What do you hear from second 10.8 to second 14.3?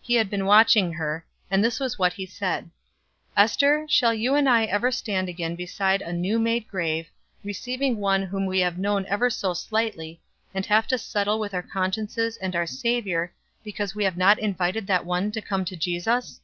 to settle with our consciences and our Savior, because we have